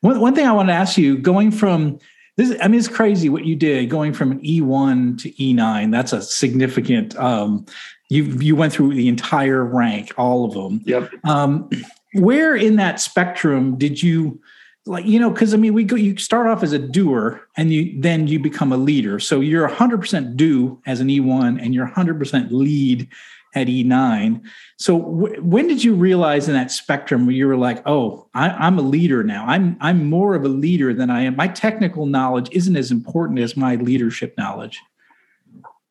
[0.00, 1.98] One one thing I want to ask you, going from
[2.36, 5.90] this, I mean, it's crazy what you did going from an E1 to E9.
[5.90, 7.16] That's a significant.
[7.16, 7.66] Um,
[8.08, 10.80] you you went through the entire rank, all of them.
[10.84, 11.10] Yep.
[11.24, 11.68] Um,
[12.14, 14.40] where in that spectrum did you?
[14.86, 17.72] like you know because i mean we go you start off as a doer and
[17.72, 21.86] you then you become a leader so you're 100% do as an e1 and you're
[21.86, 23.06] 100% lead
[23.54, 24.42] at e9
[24.78, 28.66] so w- when did you realize in that spectrum where you were like oh I,
[28.66, 29.44] am a leader now.
[29.46, 31.36] I'm i'm more of a leader than i am.
[31.36, 34.80] My technical knowledge isn't as important as my leadership knowledge.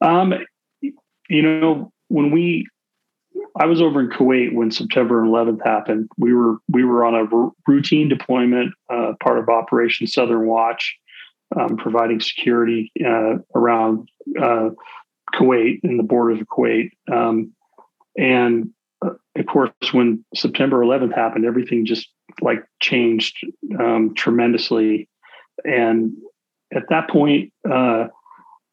[0.02, 0.34] Um
[1.30, 2.67] you know when we
[3.60, 6.10] I was over in Kuwait when September 11th happened.
[6.17, 10.96] We were we were on a r- routine deployment, uh, part of Operation Southern Watch,
[11.56, 14.10] um, providing security uh, around
[14.41, 14.70] uh,
[15.34, 16.92] Kuwait and the borders of Kuwait.
[17.12, 17.54] Um,
[18.18, 18.72] and
[19.06, 22.10] uh, of course, when September 11th happened, everything just
[22.42, 23.36] like changed
[23.80, 25.10] um, tremendously.
[25.63, 26.13] And
[26.74, 28.08] at that point, uh,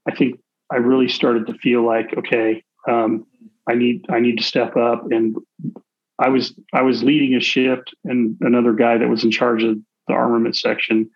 [0.08, 0.40] I think
[0.72, 3.26] I really started to feel like, okay, um,
[3.68, 5.06] I need I need to step up.
[5.10, 5.36] And
[6.18, 9.78] I was I was leading a shift, and another guy that was in charge of
[10.06, 11.10] the armament section.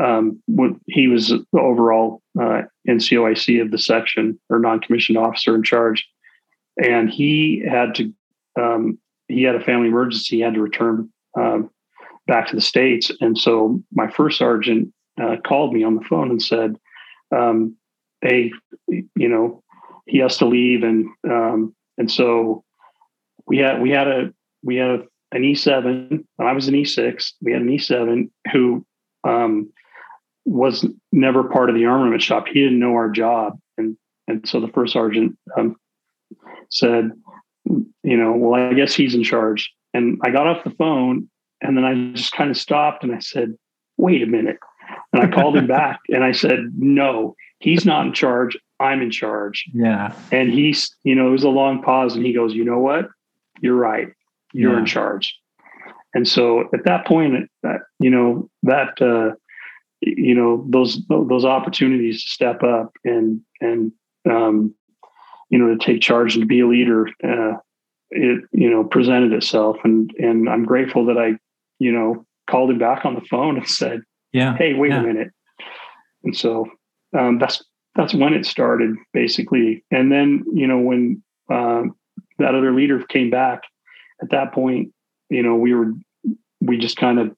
[0.00, 0.40] Um,
[0.86, 6.06] he was the overall uh, NCOIC of the section or non-commissioned officer in charge,
[6.82, 8.12] and he had to
[8.60, 10.36] um, he had a family emergency.
[10.36, 11.70] He had to return um,
[12.26, 16.30] back to the states, and so my first sergeant uh, called me on the phone
[16.30, 16.76] and said,
[17.36, 17.76] um,
[18.20, 18.52] "Hey,
[18.88, 19.62] you know,
[20.06, 22.64] he has to leave," and um, and so
[23.46, 24.32] we had we had a
[24.62, 25.00] we had
[25.32, 26.10] an E7.
[26.10, 27.32] and I was an E6.
[27.42, 28.86] We had an E7 who
[29.24, 29.70] um,
[30.48, 32.46] was never part of the armament shop.
[32.46, 35.76] He didn't know our job, and and so the first sergeant um,
[36.70, 37.10] said,
[37.64, 39.72] you know, well, I guess he's in charge.
[39.94, 41.28] And I got off the phone,
[41.60, 43.54] and then I just kind of stopped and I said,
[43.96, 44.58] wait a minute.
[45.12, 48.56] And I called him back and I said, no, he's not in charge.
[48.80, 49.64] I'm in charge.
[49.74, 50.14] Yeah.
[50.30, 53.08] And he's, you know, it was a long pause and he goes, you know what?
[53.60, 54.08] You're right.
[54.52, 54.78] You're yeah.
[54.78, 55.36] in charge.
[56.14, 59.34] And so at that point, that, you know, that, uh,
[60.00, 63.92] you know, those, those opportunities to step up and, and,
[64.30, 64.74] um,
[65.50, 67.54] you know, to take charge and to be a leader, uh,
[68.10, 69.76] it, you know, presented itself.
[69.82, 71.32] And, and I'm grateful that I,
[71.78, 75.00] you know, called him back on the phone and said, yeah, Hey, wait yeah.
[75.00, 75.32] a minute.
[76.24, 76.66] And so,
[77.18, 77.64] um, that's,
[77.96, 79.84] that's when it started basically.
[79.90, 81.94] And then, you know, when, um,
[82.38, 83.62] that other leader came back
[84.22, 84.92] at that point,
[85.28, 85.92] you know, we were,
[86.60, 87.34] we just kind of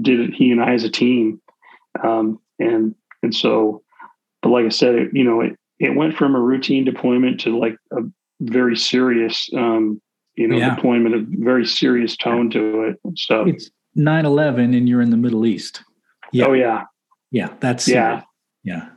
[0.00, 1.41] did it, he and I as a team.
[2.02, 3.82] Um, and, and so,
[4.42, 7.56] but like I said, it, you know, it, it went from a routine deployment to
[7.58, 8.00] like a
[8.40, 10.00] very serious, um,
[10.36, 10.74] you know, Yeah.
[10.74, 13.44] deployment, a very serious tone to it So.
[13.46, 15.82] It's 9 11 and you're in the Middle East.
[16.32, 16.46] Yeah.
[16.46, 16.84] Oh yeah.
[17.30, 17.50] Yeah.
[17.60, 18.22] That's, Yeah.
[18.64, 18.88] yeah.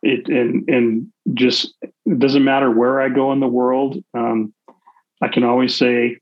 [0.00, 3.96] It, and, and just, it doesn't matter where I go in the world.
[4.14, 4.54] Um,
[5.20, 6.18] I can always say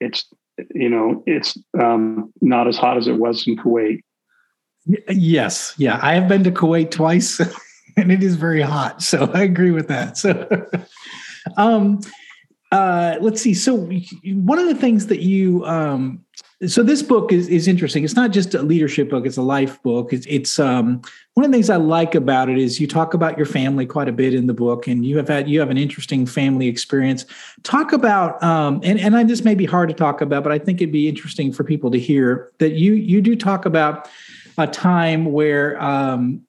[0.00, 0.24] it's,
[0.72, 4.02] you know, it's, um, not as hot as it was in Kuwait.
[5.08, 5.74] Yes.
[5.76, 5.98] Yeah.
[6.02, 7.40] I have been to Kuwait twice
[7.96, 9.02] and it is very hot.
[9.02, 10.16] So I agree with that.
[10.18, 10.66] So,
[11.56, 12.00] um,
[12.72, 13.54] uh, let's see.
[13.54, 13.88] So
[14.24, 16.24] one of the things that you, um,
[16.66, 18.02] so this book is, is interesting.
[18.02, 20.12] It's not just a leadership book; it's a life book.
[20.12, 21.02] It's, it's um,
[21.34, 24.08] one of the things I like about it is you talk about your family quite
[24.08, 27.26] a bit in the book, and you have had you have an interesting family experience.
[27.62, 30.58] Talk about, um, and and I, this may be hard to talk about, but I
[30.58, 34.08] think it'd be interesting for people to hear that you you do talk about
[34.58, 36.42] a time where um,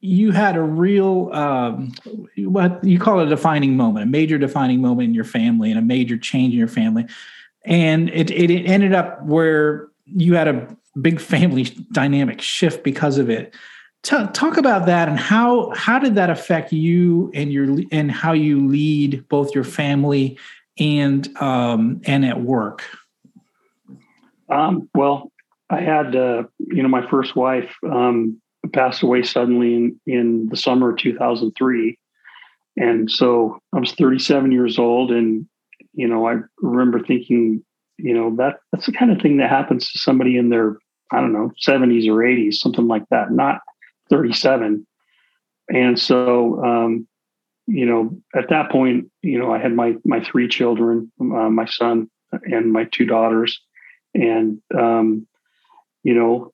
[0.00, 1.92] you had a real um,
[2.36, 5.82] what you call a defining moment, a major defining moment in your family, and a
[5.82, 7.06] major change in your family,
[7.64, 13.28] and it it ended up where you had a big family dynamic shift because of
[13.30, 13.54] it.
[14.02, 18.32] Ta- talk about that and how how did that affect you and your and how
[18.32, 20.38] you lead both your family
[20.78, 22.84] and um, and at work.
[24.48, 25.30] Um, well,
[25.70, 28.40] I had, uh, you know, my first wife um,
[28.72, 31.98] passed away suddenly in, in the summer of 2003.
[32.76, 35.10] And so I was 37 years old.
[35.10, 35.46] And,
[35.92, 37.64] you know, I remember thinking,
[37.98, 40.78] you know, that that's the kind of thing that happens to somebody in their,
[41.12, 43.60] I don't know, 70s or 80s, something like that, not
[44.10, 44.86] 37.
[45.70, 47.06] And so, um,
[47.66, 51.66] you know, at that point, you know, I had my my three children, uh, my
[51.66, 52.10] son
[52.44, 53.60] and my two daughters,
[54.14, 55.26] and um,
[56.04, 56.52] you know,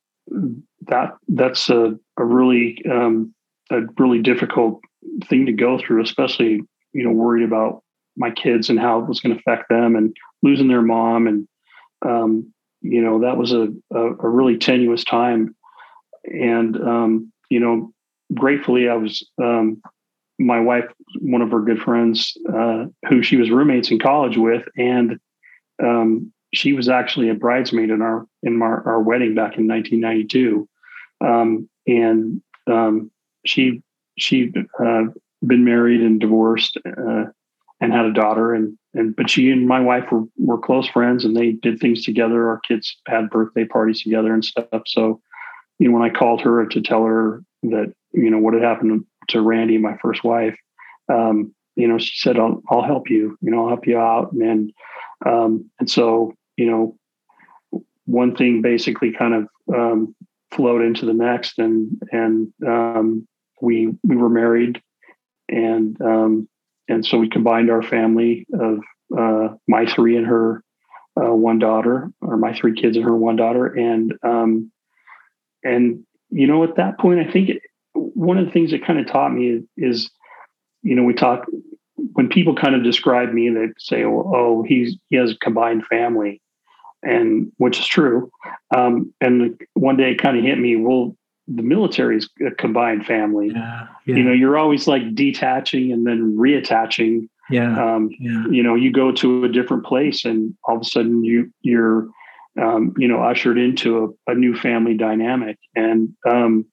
[0.87, 3.35] that that's a, a really um,
[3.71, 4.81] a really difficult
[5.25, 6.61] thing to go through, especially
[6.93, 7.83] you know, worried about
[8.17, 11.49] my kids and how it was going to affect them, and losing their mom, and
[12.07, 15.55] um, you know, that was a, a, a really tenuous time,
[16.25, 17.93] and um, you know,
[18.33, 19.83] gratefully, I was um,
[20.39, 20.87] my wife,
[21.21, 25.19] one of her good friends, uh, who she was roommates in college with, and
[25.83, 30.69] um, she was actually a bridesmaid in our in our, our wedding back in 1992,
[31.21, 33.11] um, and um,
[33.45, 33.83] she
[34.19, 34.53] she
[34.83, 35.03] uh,
[35.47, 37.25] been married and divorced uh,
[37.81, 41.25] and had a daughter, and and but she and my wife were were close friends,
[41.25, 42.49] and they did things together.
[42.49, 44.83] Our kids had birthday parties together and stuff.
[44.87, 45.21] So,
[45.79, 49.05] you know, when I called her to tell her that you know what had happened
[49.29, 50.57] to Randy, my first wife,
[51.13, 53.37] um, you know, she said, "I'll I'll help you.
[53.41, 54.73] You know, I'll help you out." And
[55.27, 60.15] um, and so you know, one thing basically kind of um,
[60.51, 63.27] flowed into the next, and and um,
[63.61, 64.81] we we were married,
[65.49, 66.49] and um,
[66.89, 68.79] and so we combined our family of
[69.17, 70.63] uh, my three and her
[71.21, 74.71] uh, one daughter, or my three kids and her one daughter, and um,
[75.63, 77.51] and you know at that point, I think
[77.95, 80.11] one of the things that kind of taught me is, is,
[80.83, 81.47] you know, we talk
[81.97, 85.87] when people kind of describe me, they say, "Oh, oh he's he has a combined
[85.87, 86.41] family,"
[87.05, 88.31] and which is true.
[88.77, 90.77] Um, and one day it kind of hit me.
[90.77, 93.51] Well, the military is a combined family.
[93.55, 94.17] Yeah, yeah.
[94.17, 97.29] You know, you're always like detaching and then reattaching.
[97.51, 97.95] Yeah.
[97.95, 98.45] Um, yeah.
[98.51, 102.09] You know, you go to a different place and all of a sudden you you're
[102.61, 106.65] um, you know ushered into a, a, new family dynamic and um,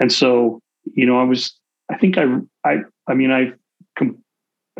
[0.00, 1.58] and so you know I was
[1.90, 2.24] I think I
[2.64, 2.78] I
[3.08, 3.52] I mean I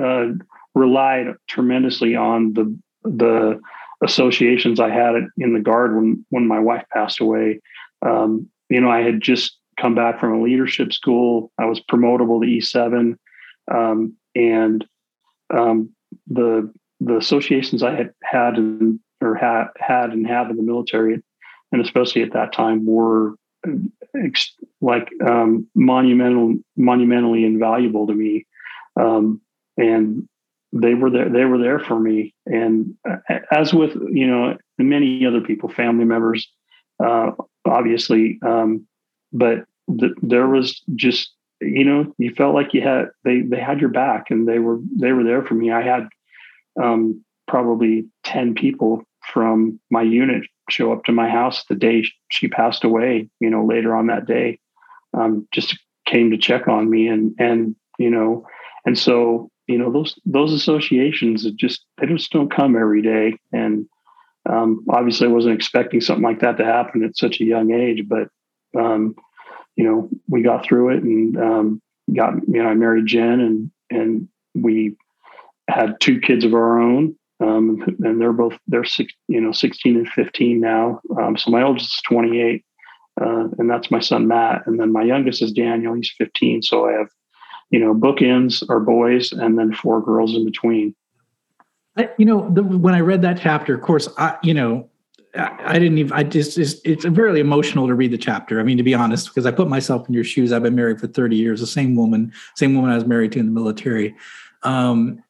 [0.01, 0.27] uh,
[0.75, 3.61] relied tremendously on the the
[4.05, 7.61] associations I had in the guard when when my wife passed away.
[8.05, 11.51] Um, you know, I had just come back from a leadership school.
[11.59, 13.17] I was promotable to E7,
[13.73, 14.85] um, and
[15.53, 15.91] um,
[16.27, 21.23] the the associations I had had and or had had and have in the military,
[21.73, 23.35] and especially at that time, were
[24.17, 28.47] ex- like um, monumental, monumentally invaluable to me.
[28.97, 29.41] Um,
[29.77, 30.29] and
[30.75, 32.35] they were there they were there for me.
[32.47, 36.49] And uh, as with you know many other people family members
[37.03, 37.31] uh,
[37.64, 38.87] obviously um,
[39.33, 39.64] but
[39.99, 43.89] th- there was just you know you felt like you had they they had your
[43.89, 45.70] back and they were they were there for me.
[45.70, 46.09] I had
[46.83, 52.49] um, probably 10 people from my unit show up to my house the day she
[52.49, 54.59] passed away you know later on that day
[55.12, 58.45] um, just came to check on me and and you know
[58.85, 63.39] and so you know those those associations just they just don't come every day.
[63.53, 63.87] And
[64.47, 68.07] um, obviously i wasn't expecting something like that to happen at such a young age
[68.07, 68.29] but
[68.79, 69.15] um,
[69.75, 71.83] you know we got through it and um,
[72.15, 74.97] got you know i married jen and and we
[75.69, 77.17] had two kids of our own.
[77.41, 81.01] Um, and they're both they're six you know 16 and 15 now.
[81.21, 82.65] Um, so my oldest is 28
[83.21, 84.62] uh, and that's my son matt.
[84.67, 85.95] And then my youngest is daniel.
[85.95, 87.09] He's 15 so i have
[87.71, 90.95] you know, bookends are boys and then four girls in between.
[91.97, 94.91] I, you know, the, when I read that chapter, of course, I, you know,
[95.35, 98.61] I, I didn't even, I just, it's, it's very emotional to read the chapter.
[98.61, 100.53] I mean, to be honest, because I put myself in your shoes.
[100.53, 103.39] I've been married for 30 years, the same woman, same woman I was married to
[103.39, 104.15] in the military.
[104.62, 105.23] Um,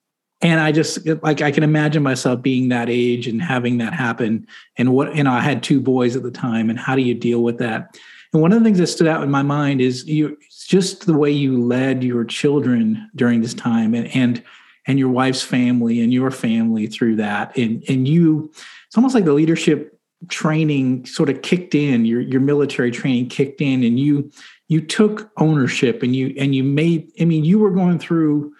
[0.45, 4.47] and I just like I can imagine myself being that age and having that happen.
[4.77, 7.15] And what you know, I had two boys at the time, and how do you
[7.15, 7.99] deal with that?
[8.33, 11.17] And one of the things that stood out in my mind is you just the
[11.17, 14.43] way you led your children during this time and and
[14.87, 17.57] and your wife's family and your family through that.
[17.57, 18.51] And and you
[18.87, 19.99] it's almost like the leadership
[20.29, 24.31] training sort of kicked in, your your military training kicked in and you
[24.69, 28.54] you took ownership and you and you made I mean you were going through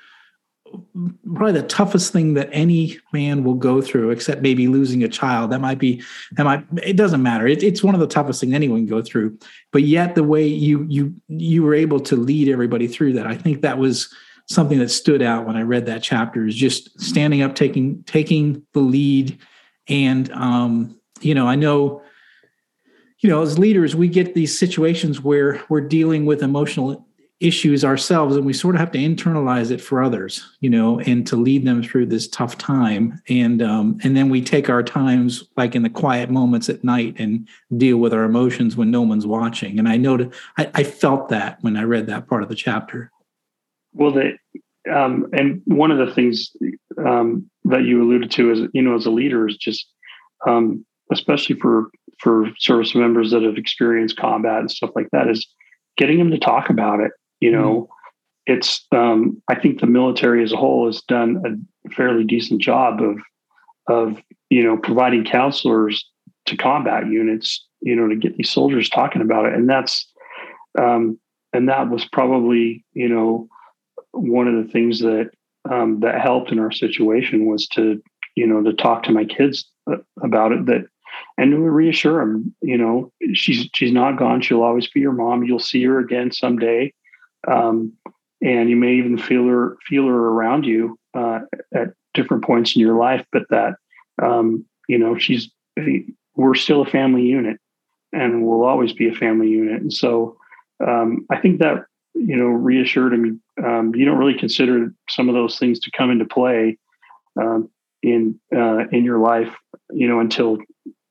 [1.35, 5.51] probably the toughest thing that any man will go through, except maybe losing a child.
[5.51, 6.03] That might be
[6.33, 7.47] that might it doesn't matter.
[7.47, 9.39] It, it's one of the toughest things anyone can go through.
[9.73, 13.35] But yet the way you you you were able to lead everybody through that, I
[13.35, 14.15] think that was
[14.47, 18.63] something that stood out when I read that chapter is just standing up, taking taking
[18.73, 19.39] the lead,
[19.89, 22.03] and um, you know I know
[23.21, 27.07] you know as leaders we get these situations where we're dealing with emotional
[27.41, 31.27] issues ourselves and we sort of have to internalize it for others you know and
[31.27, 33.21] to lead them through this tough time.
[33.29, 37.17] And um, and then we take our times like in the quiet moments at night
[37.19, 39.79] and deal with our emotions when no one's watching.
[39.79, 43.11] And i noted i, I felt that when i read that part of the chapter.
[43.93, 44.39] Well the
[44.93, 46.53] um, and one of the things
[47.05, 49.87] um, that you alluded to is you know as a leader is just
[50.47, 55.47] um, especially for for service members that have experienced combat and stuff like that is
[55.97, 57.13] getting them to talk about it
[57.45, 58.55] you know, mm-hmm.
[58.55, 63.03] it's um, I think the military as a whole has done a fairly decent job
[63.03, 63.19] of
[63.87, 66.09] of you know providing counselors
[66.47, 70.11] to combat units, you know, to get these soldiers talking about it, and that's
[70.79, 71.19] um,
[71.53, 73.47] and that was probably you know
[74.13, 75.29] one of the things that
[75.71, 78.03] um, that helped in our situation was to
[78.37, 80.87] you know to talk to my kids uh, about it that
[81.37, 84.41] and to reassure them you know she's she's not gone.
[84.41, 85.45] She'll always be your mom.
[85.45, 86.91] You'll see her again someday
[87.47, 87.93] um,
[88.43, 91.41] and you may even feel her feel her around you uh,
[91.75, 93.25] at different points in your life.
[93.33, 93.75] But that
[94.23, 95.51] um, you know she's
[96.37, 97.59] we're still a family unit,
[98.13, 99.81] and we'll always be a family unit.
[99.81, 100.37] And so
[100.87, 101.85] um, I think that
[102.15, 103.39] you know reassured me.
[103.65, 106.77] Um, you don't really consider some of those things to come into play
[107.41, 107.71] um,
[108.03, 109.55] in uh, in your life,
[109.91, 110.59] you know, until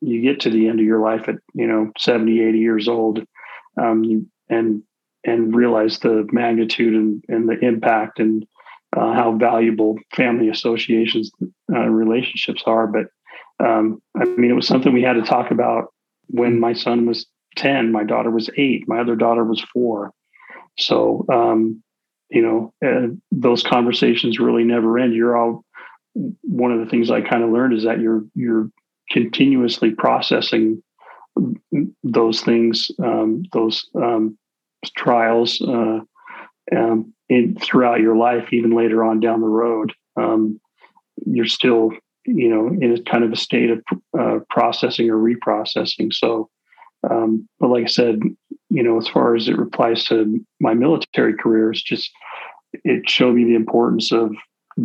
[0.02, 3.26] you get to the end of your life at you know 70 80 years old
[3.82, 4.84] um, and
[5.24, 8.46] and realize the magnitude and, and the impact and
[8.96, 11.32] uh, how valuable family associations
[11.74, 12.88] uh, relationships are.
[12.88, 13.06] But
[13.66, 15.94] um, I mean, it was something we had to talk about
[16.28, 20.12] when my son was 10, my daughter was eight, my other daughter was four.
[20.78, 21.84] So, um,
[22.30, 25.14] you know, uh, those conversations really never end.
[25.14, 25.64] You're all,
[26.14, 28.70] one of the things I kind of learned is that you're, you're
[29.12, 30.82] continuously processing
[32.04, 34.38] those things, um, those um,
[34.92, 36.00] trials uh,
[36.76, 39.94] um, in, throughout your life, even later on down the road.
[40.20, 40.60] Um,
[41.26, 41.92] you're still,
[42.26, 43.84] you know, in a kind of a state of
[44.18, 46.14] uh, processing or reprocessing.
[46.14, 46.50] So,
[47.10, 48.20] um, but like I said,
[48.70, 52.12] you know, as far as it applies to my military career, it's just
[52.84, 54.34] it showed me the importance of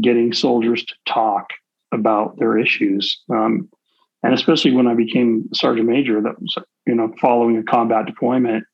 [0.01, 1.46] getting soldiers to talk
[1.92, 3.18] about their issues.
[3.30, 3.68] Um,
[4.22, 8.64] and especially when I became sergeant major, that was you know following a combat deployment,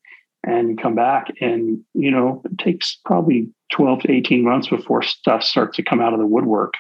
[0.47, 5.03] and you come back, and you know it takes probably twelve to eighteen months before
[5.03, 6.75] stuff starts to come out of the woodwork.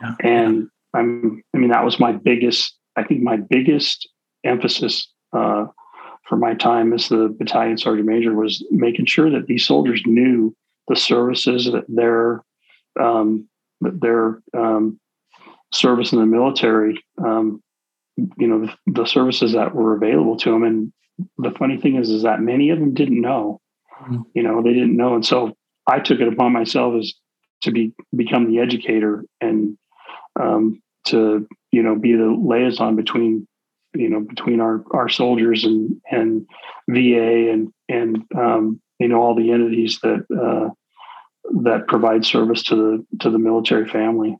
[0.00, 0.14] Yeah.
[0.22, 4.08] And I'm, I mean, that was my biggest, I think, my biggest
[4.44, 5.66] emphasis uh,
[6.28, 10.54] for my time as the battalion sergeant major was making sure that these soldiers knew
[10.88, 12.42] the services that their
[13.00, 13.48] um,
[13.80, 14.98] their um,
[15.72, 17.62] service in the military um,
[18.16, 20.92] you know the, the, services that were available to them and
[21.38, 23.60] the funny thing is is that many of them didn't know
[24.02, 24.22] mm-hmm.
[24.34, 25.52] you know they didn't know and so
[25.86, 27.14] i took it upon myself as
[27.62, 29.76] to be become the educator and
[30.40, 33.46] um, to you know be the liaison between
[33.94, 36.46] you know between our our soldiers and and
[36.88, 40.70] va and and um, you know all the entities that uh,
[41.62, 44.36] that provide service to the to the military family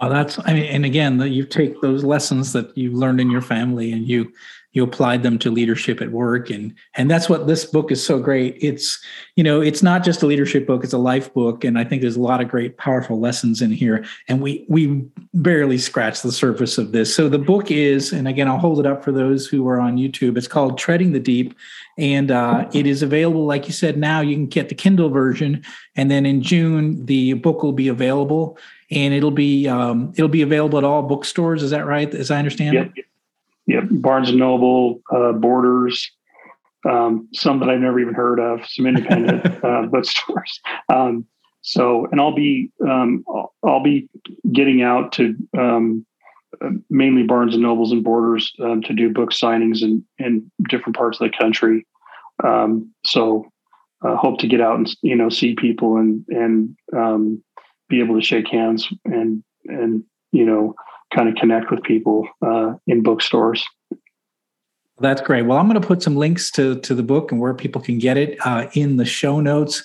[0.00, 3.40] well, that's I mean, and again, you take those lessons that you learned in your
[3.40, 4.32] family and you
[4.74, 8.18] you applied them to leadership at work, and and that's what this book is so
[8.18, 8.58] great.
[8.60, 9.00] It's
[9.36, 12.02] you know, it's not just a leadership book; it's a life book, and I think
[12.02, 14.04] there's a lot of great, powerful lessons in here.
[14.28, 17.14] And we we barely scratch the surface of this.
[17.14, 19.96] So the book is, and again, I'll hold it up for those who are on
[19.96, 20.36] YouTube.
[20.36, 21.54] It's called Treading the Deep,
[21.96, 23.96] and uh, it is available, like you said.
[23.96, 25.62] Now you can get the Kindle version,
[25.94, 28.58] and then in June the book will be available
[28.90, 31.62] and it'll be um, it'll be available at all bookstores.
[31.62, 32.12] Is that right?
[32.12, 32.92] As I understand yep.
[32.94, 33.06] it.
[33.66, 33.84] Yep.
[33.90, 36.10] Barnes and Noble, uh, Borders,
[36.88, 40.60] um, some that I've never even heard of, some independent uh, bookstores.
[40.92, 41.26] Um,
[41.62, 43.24] so, and I'll be um,
[43.62, 44.08] I'll, be
[44.52, 46.04] getting out to um,
[46.90, 51.20] mainly Barnes and Nobles and Borders um, to do book signings in in different parts
[51.20, 51.86] of the country.
[52.42, 53.46] Um, so,
[54.04, 57.42] uh, hope to get out and you know see people and and um,
[57.88, 60.74] be able to shake hands and and you know
[61.14, 63.64] kind of connect with people uh, in bookstores.
[65.00, 65.42] That's great.
[65.42, 67.98] Well, I'm going to put some links to to the book and where people can
[67.98, 69.84] get it uh, in the show notes.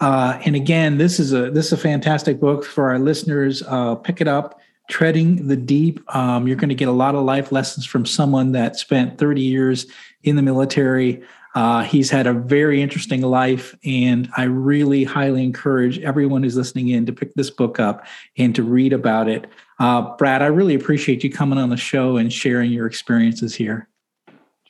[0.00, 3.62] Uh, and again, this is a this is a fantastic book for our listeners.
[3.66, 4.60] Uh, pick it up.
[4.88, 6.00] Treading the Deep.
[6.14, 9.42] Um, you're going to get a lot of life lessons from someone that spent 30
[9.42, 9.86] years
[10.22, 11.22] in the military.
[11.56, 16.88] Uh, he's had a very interesting life, and I really highly encourage everyone who's listening
[16.88, 18.06] in to pick this book up
[18.36, 19.46] and to read about it.
[19.78, 23.88] Uh, Brad, I really appreciate you coming on the show and sharing your experiences here.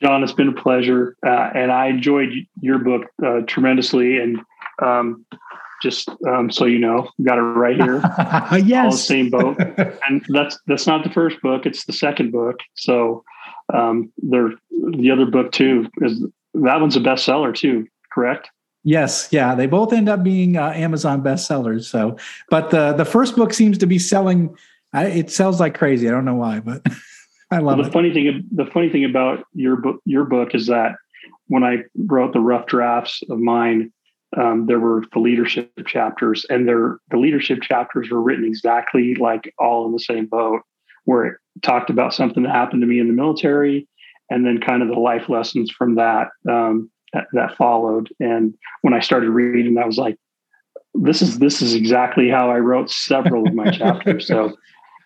[0.01, 2.29] Jon, it's been a pleasure, uh, and I enjoyed
[2.61, 4.19] your book uh, tremendously.
[4.19, 4.39] And
[4.81, 5.25] um,
[5.81, 8.01] just um, so you know, got it right here.
[8.63, 9.57] yes, all the same boat.
[10.07, 12.59] and that's that's not the first book; it's the second book.
[12.75, 13.23] So
[13.73, 14.51] um, there,
[14.91, 18.49] the other book too is that one's a bestseller too, correct?
[18.83, 21.85] Yes, yeah, they both end up being uh, Amazon bestsellers.
[21.85, 22.17] So,
[22.49, 24.55] but the the first book seems to be selling.
[24.93, 26.07] I, it sells like crazy.
[26.07, 26.85] I don't know why, but
[27.51, 27.93] I love well, the it.
[27.93, 30.95] funny thing, the funny thing about your book, your book is that
[31.47, 33.91] when I wrote the rough drafts of mine,
[34.35, 39.53] um, there were the leadership chapters, and there the leadership chapters were written exactly like
[39.57, 40.61] all in the same boat,
[41.05, 43.87] where it talked about something that happened to me in the military,
[44.29, 48.09] and then kind of the life lessons from that, um, that that, followed.
[48.19, 50.17] And when I started reading, I was like,
[50.93, 54.57] "This is this is exactly how I wrote several of my chapters." So,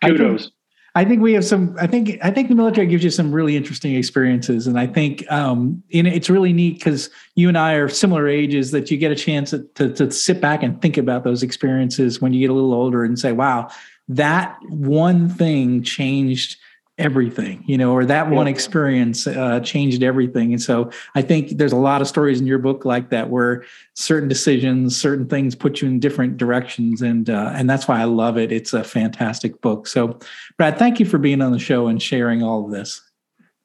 [0.01, 0.41] kudos.
[0.41, 0.53] I think,
[0.93, 1.75] I think we have some.
[1.79, 5.29] I think I think the military gives you some really interesting experiences, and I think
[5.31, 9.15] um, it's really neat because you and I are similar ages that you get a
[9.15, 12.53] chance to, to to sit back and think about those experiences when you get a
[12.53, 13.69] little older and say, "Wow,
[14.09, 16.57] that one thing changed."
[17.01, 20.53] Everything, you know, or that one experience uh, changed everything.
[20.53, 23.65] And so I think there's a lot of stories in your book like that where
[23.95, 28.03] certain decisions, certain things put you in different directions, and uh, and that's why I
[28.03, 28.51] love it.
[28.51, 29.87] It's a fantastic book.
[29.87, 30.19] So,
[30.57, 33.01] Brad, thank you for being on the show and sharing all of this.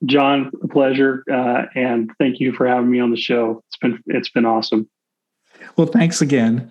[0.04, 3.62] Jon, a pleasure, uh, and thank you for having me on the show.
[3.68, 4.88] It's been it's been awesome.
[5.76, 6.70] Well, thanks again.